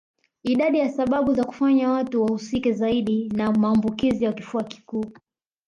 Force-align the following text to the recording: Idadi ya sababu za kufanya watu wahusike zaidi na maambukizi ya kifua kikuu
Idadi 0.43 0.79
ya 0.79 0.89
sababu 0.89 1.33
za 1.33 1.43
kufanya 1.43 1.91
watu 1.91 2.21
wahusike 2.23 2.73
zaidi 2.73 3.29
na 3.29 3.51
maambukizi 3.51 4.25
ya 4.25 4.33
kifua 4.33 4.63
kikuu 4.63 5.05